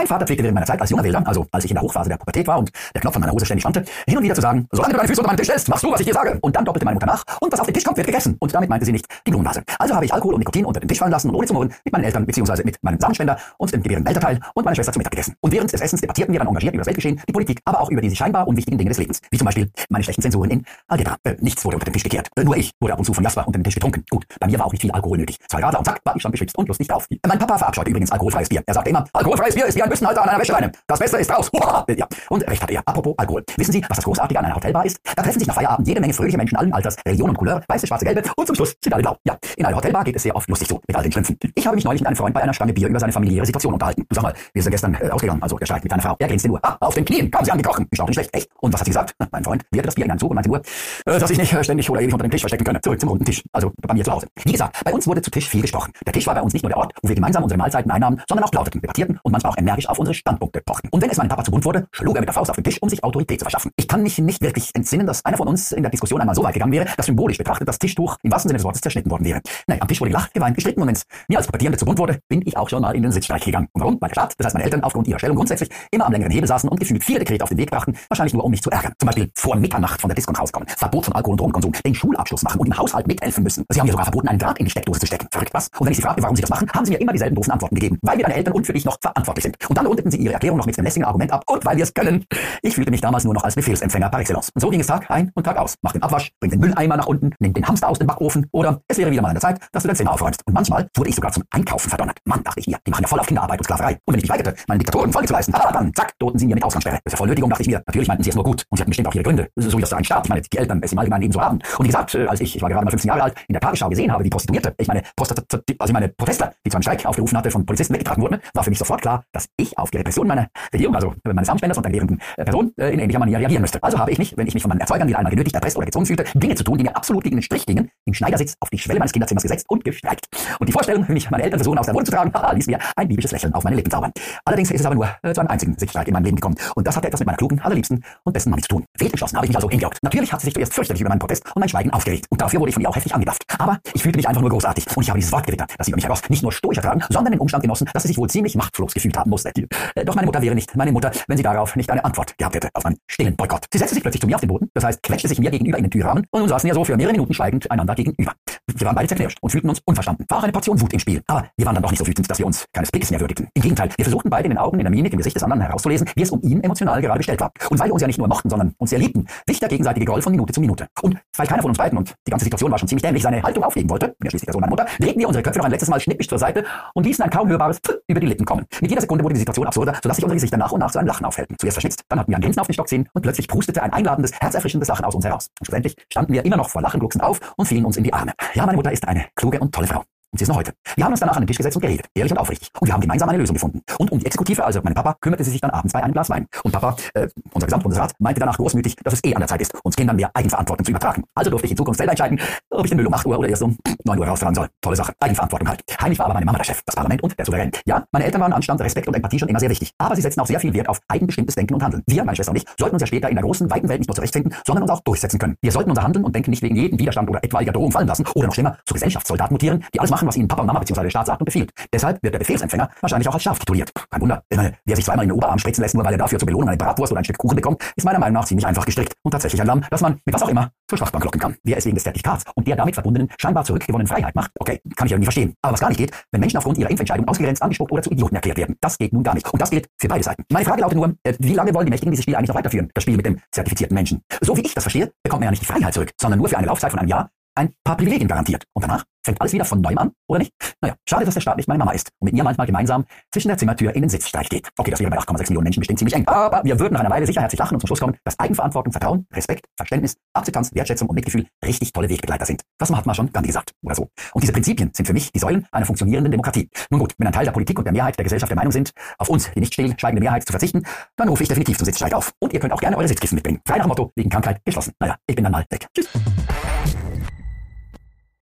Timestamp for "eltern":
12.04-12.24, 74.64-74.82, 88.36-88.54, 110.58-110.80, 131.44-131.58, 208.24-208.40